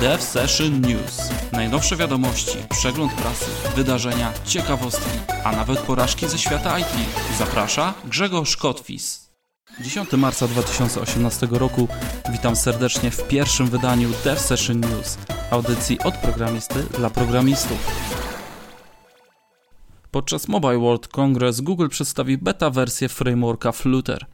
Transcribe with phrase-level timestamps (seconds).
[0.00, 1.30] Dev Session News.
[1.52, 6.86] Najnowsze wiadomości, przegląd prasy, wydarzenia, ciekawostki, a nawet porażki ze świata IT.
[7.38, 9.30] Zaprasza Grzegorz Kotwis.
[9.80, 11.88] 10 marca 2018 roku
[12.32, 15.18] witam serdecznie w pierwszym wydaniu Dev Session News,
[15.50, 17.78] audycji od programisty dla programistów.
[20.10, 24.26] Podczas Mobile World Congress Google przedstawi beta wersję frameworka Flutter.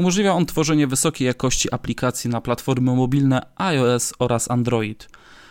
[0.00, 5.08] Umożliwia on tworzenie wysokiej jakości aplikacji na platformy mobilne iOS oraz Android.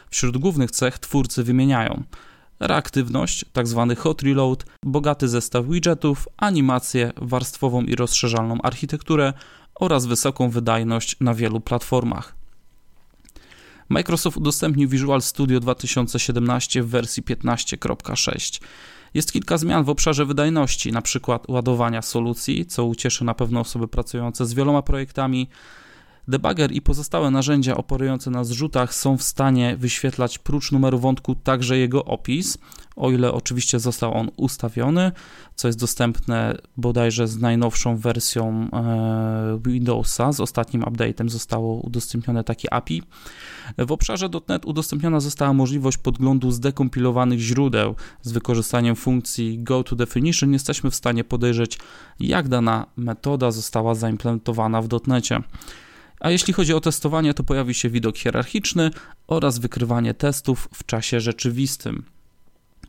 [0.10, 2.04] Wśród głównych cech twórcy wymieniają
[2.60, 3.86] reaktywność, tzw.
[3.90, 9.34] Tak hot reload, bogaty zestaw widgetów, animację, warstwową i rozszerzalną architekturę
[9.76, 12.36] oraz wysoką wydajność na wielu platformach.
[13.90, 18.62] Microsoft udostępnił Visual Studio 2017 w wersji 15.6.
[19.14, 21.40] Jest kilka zmian w obszarze wydajności, np.
[21.48, 25.50] ładowania solucji, co ucieszy na pewno osoby pracujące z wieloma projektami.
[26.30, 31.78] Debugger i pozostałe narzędzia operujące na zrzutach są w stanie wyświetlać prócz numeru wątku także
[31.78, 32.58] jego opis,
[32.96, 35.12] o ile oczywiście został on ustawiony,
[35.56, 42.74] co jest dostępne bodajże z najnowszą wersją e, Windowsa, z ostatnim update'em zostało udostępnione takie
[42.74, 43.04] API.
[43.78, 50.54] W obszarze .NET udostępniona została możliwość podglądu zdekompilowanych źródeł z wykorzystaniem funkcji GoToDefinition.
[50.54, 51.80] Jesteśmy w stanie podejrzeć,
[52.20, 55.42] jak dana metoda została zaimplementowana w .NETie.
[56.20, 58.92] A jeśli chodzi o testowanie, to pojawi się widok hierarchiczny
[59.28, 62.04] oraz wykrywanie testów w czasie rzeczywistym.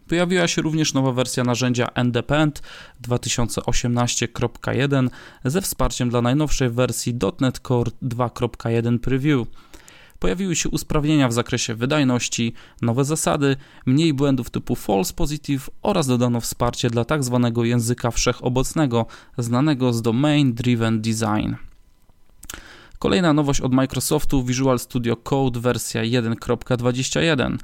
[0.08, 2.62] Pojawiła się również nowa wersja narzędzia Independent
[3.08, 5.08] 2018.1
[5.44, 9.48] ze wsparciem dla najnowszej wersji .NET Core 2.1 Preview.
[10.18, 13.56] Pojawiły się usprawnienia w zakresie wydajności, nowe zasady,
[13.86, 17.40] mniej błędów typu false positive oraz dodano wsparcie dla tzw.
[17.42, 19.06] Tak języka wszechobecnego,
[19.38, 21.69] znanego z Domain Driven Design.
[23.00, 27.56] Kolejna nowość od Microsoftu Visual Studio Code wersja 1.21,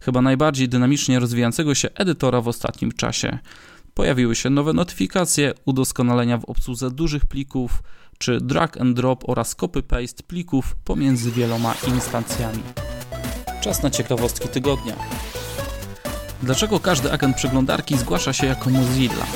[0.00, 3.38] chyba najbardziej dynamicznie rozwijającego się edytora w ostatnim czasie.
[3.94, 7.82] Pojawiły się nowe notyfikacje, udoskonalenia w obsłudze dużych plików,
[8.18, 12.62] czy drag and drop oraz copy-paste plików pomiędzy wieloma instancjami.
[13.60, 14.96] Czas na ciekawostki tygodnia.
[16.42, 19.26] Dlaczego każdy agent przeglądarki zgłasza się jako Mozilla?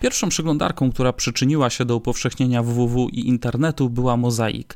[0.00, 4.68] Pierwszą przeglądarką, która przyczyniła się do upowszechnienia www i internetu była Mosaic.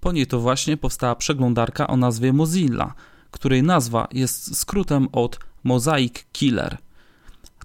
[0.00, 2.94] Po niej to właśnie powstała przeglądarka o nazwie Mozilla,
[3.30, 6.78] której nazwa jest skrótem od Mosaic Killer.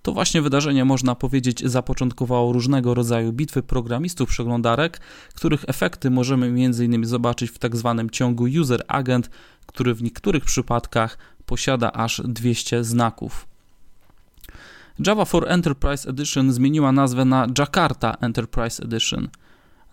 [0.02, 5.00] To właśnie wydarzenie, można powiedzieć, zapoczątkowało różnego rodzaju bitwy programistów przeglądarek,
[5.34, 7.06] których efekty możemy m.in.
[7.06, 7.60] zobaczyć w.
[7.60, 7.72] Tak
[8.12, 9.30] ciągu User Agent,
[9.66, 13.55] który w niektórych przypadkach posiada aż 200 znaków.
[15.00, 19.28] Java for Enterprise Edition zmieniła nazwę na Jakarta Enterprise Edition.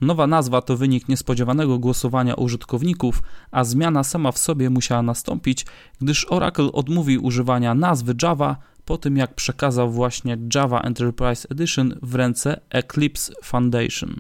[0.00, 5.66] Nowa nazwa to wynik niespodziewanego głosowania użytkowników, a zmiana sama w sobie musiała nastąpić,
[6.00, 12.14] gdyż Oracle odmówił używania nazwy Java po tym jak przekazał właśnie Java Enterprise Edition w
[12.14, 14.16] ręce Eclipse Foundation.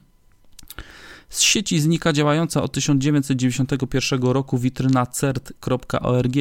[1.28, 6.36] Z sieci znika działająca od 1991 roku witryna cert.org.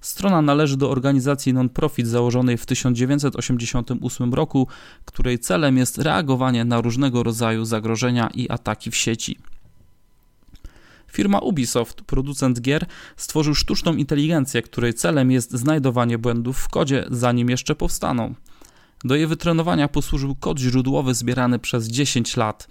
[0.00, 4.68] Strona należy do organizacji non-profit założonej w 1988 roku,
[5.04, 9.38] której celem jest reagowanie na różnego rodzaju zagrożenia i ataki w sieci.
[11.12, 12.86] Firma Ubisoft, producent gier,
[13.16, 18.34] stworzył sztuczną inteligencję, której celem jest znajdowanie błędów w kodzie, zanim jeszcze powstaną.
[19.04, 22.68] Do jej wytrenowania posłużył kod źródłowy zbierany przez 10 lat.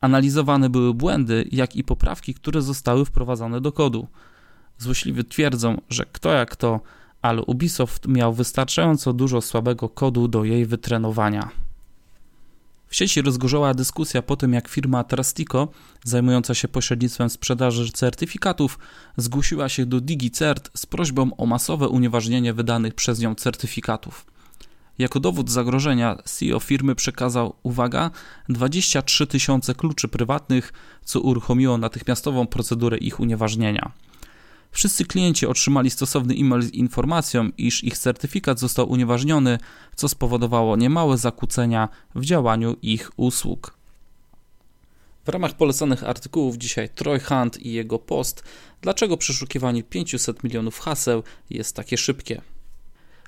[0.00, 4.08] Analizowane były błędy, jak i poprawki, które zostały wprowadzone do kodu.
[4.80, 6.80] Złośliwi twierdzą, że kto jak to,
[7.22, 11.50] ale Ubisoft miał wystarczająco dużo słabego kodu do jej wytrenowania.
[12.88, 15.68] W sieci rozgorzała dyskusja po tym, jak firma Trastico,
[16.04, 18.78] zajmująca się pośrednictwem sprzedaży certyfikatów,
[19.16, 24.26] zgłosiła się do DigiCert z prośbą o masowe unieważnienie wydanych przez nią certyfikatów.
[24.98, 28.10] Jako dowód zagrożenia CEO firmy przekazał, uwaga,
[28.48, 30.72] 23 tysiące kluczy prywatnych,
[31.04, 33.92] co uruchomiło natychmiastową procedurę ich unieważnienia.
[34.70, 39.58] Wszyscy klienci otrzymali stosowny e-mail z informacją, iż ich certyfikat został unieważniony,
[39.96, 43.80] co spowodowało niemałe zakłócenia w działaniu ich usług.
[45.24, 48.42] W ramach polecanych artykułów dzisiaj Troy Hunt i jego post,
[48.80, 52.42] dlaczego przeszukiwanie 500 milionów haseł jest takie szybkie.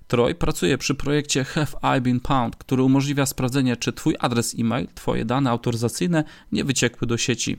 [0.07, 4.89] Troy pracuje przy projekcie Have I Been Pound, który umożliwia sprawdzenie, czy Twój adres e-mail,
[4.95, 7.59] Twoje dane autoryzacyjne nie wyciekły do sieci.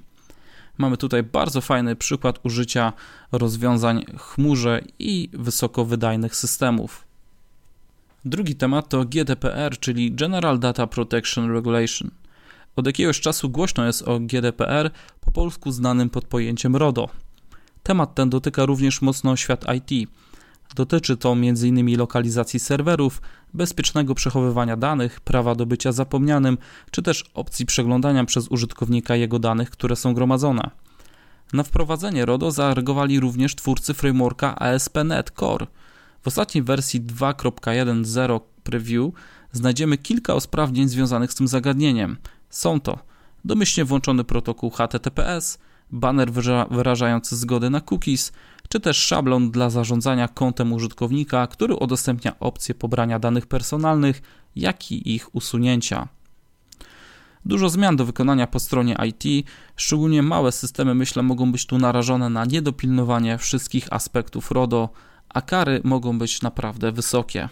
[0.78, 2.94] Mamy tutaj bardzo fajny przykład użycia
[3.32, 7.06] rozwiązań chmurze i wysokowydajnych systemów.
[8.26, 12.12] Drugi temat to GDPR, czyli General Data Protection Regulation.
[12.76, 14.92] Od jakiegoś czasu głośno jest o GDPR,
[15.22, 17.10] po polsku znanym pod pojęciem RODO.
[17.84, 20.10] Temat ten dotyka również mocno świat IT.
[20.76, 21.98] Dotyczy to m.in.
[21.98, 23.22] lokalizacji serwerów,
[23.54, 26.58] bezpiecznego przechowywania danych, prawa do bycia zapomnianym,
[26.92, 30.70] czy też opcji przeglądania przez użytkownika jego danych, które są gromadzone.
[31.54, 35.68] Na wprowadzenie RODO zareagowali również twórcy frameworka ASP.NET Core.
[36.22, 39.12] W ostatniej wersji 2.1.0 preview
[39.52, 42.18] znajdziemy kilka usprawnień związanych z tym zagadnieniem.
[42.50, 43.00] Są to
[43.46, 45.60] domyślnie włączony protokół HTTPS,
[45.94, 46.32] banner
[46.72, 48.32] wyrażający zgodę na cookies,
[48.70, 54.22] czy też szablon dla zarządzania kontem użytkownika, który udostępnia opcję pobrania danych personalnych,
[54.56, 56.08] jak i ich usunięcia.
[57.46, 62.30] Dużo zmian do wykonania po stronie IT, szczególnie małe systemy myślę mogą być tu narażone
[62.30, 64.90] na niedopilnowanie wszystkich aspektów RODO,
[65.30, 67.50] a kary mogą być naprawdę wysokie.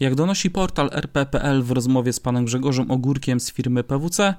[0.00, 4.34] Jak donosi portal RP.pl w rozmowie z panem Grzegorzem Ogórkiem z firmy PWC,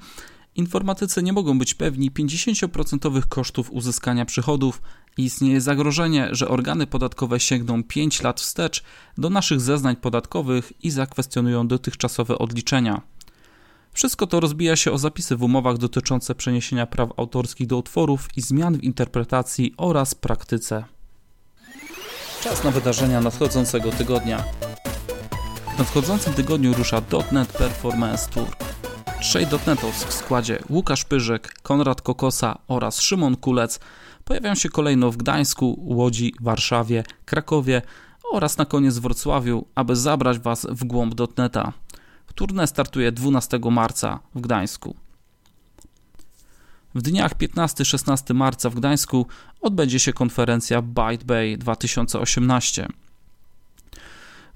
[0.55, 4.81] informatycy nie mogą być pewni 50% kosztów uzyskania przychodów
[5.17, 8.83] i istnieje zagrożenie, że organy podatkowe sięgną 5 lat wstecz
[9.17, 13.01] do naszych zeznań podatkowych i zakwestionują dotychczasowe odliczenia.
[13.93, 18.41] Wszystko to rozbija się o zapisy w umowach dotyczące przeniesienia praw autorskich do utworów i
[18.41, 20.83] zmian w interpretacji oraz praktyce.
[22.43, 24.43] Czas na wydarzenia nadchodzącego tygodnia.
[25.75, 27.01] W nadchodzącym tygodniu rusza
[27.31, 28.70] .NET Performance Tour.
[29.21, 33.79] Trzej dotnetów w składzie Łukasz Pyżek, Konrad Kokosa oraz Szymon Kulec
[34.23, 37.81] pojawią się kolejno w Gdańsku, Łodzi, Warszawie, Krakowie
[38.31, 41.73] oraz na koniec Wrocławiu, aby zabrać Was w głąb dotneta.
[42.35, 44.95] Tournée startuje 12 marca w Gdańsku.
[46.95, 49.25] W dniach 15-16 marca w Gdańsku
[49.61, 52.87] odbędzie się konferencja Byte Bay 2018.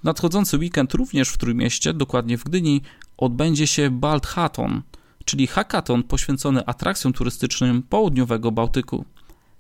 [0.06, 2.82] Nadchodzący weekend również w Trójmieście, dokładnie w Gdyni,
[3.18, 4.82] odbędzie się Balt Hackathon,
[5.26, 9.06] czyli hackathon poświęcony atrakcjom turystycznym południowego Bałtyku.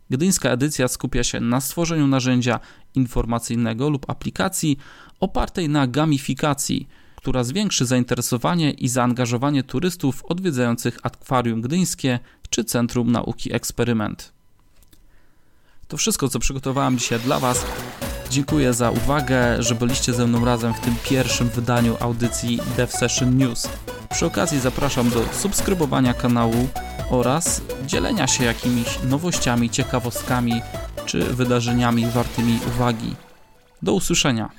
[0.09, 2.59] Gdyńska edycja skupia się na stworzeniu narzędzia
[2.95, 4.77] informacyjnego lub aplikacji
[5.19, 12.19] opartej na gamifikacji– która zwiększy zainteresowanie i zaangażowanie turystów odwiedzających akwarium gdyńskie
[12.49, 14.33] czy Centrum Nauki Eksperyment.
[15.87, 17.65] To wszystko, co przygotowałem dzisiaj dla Was.
[18.29, 23.37] Dziękuję za uwagę, że byliście ze mną razem w tym pierwszym wydaniu audycji Dev Session
[23.37, 23.69] News.
[24.11, 26.67] Przy okazji zapraszam do subskrybowania kanału
[27.09, 30.61] oraz dzielenia się jakimiś nowościami, ciekawostkami
[31.05, 33.15] czy wydarzeniami wartymi uwagi.
[33.81, 34.49] Do usłyszenia.